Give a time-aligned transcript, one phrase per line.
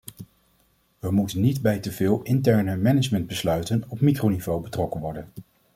[0.99, 5.27] We moeten niet bij te veel interne managementbesluiten op microniveau betrokken worden.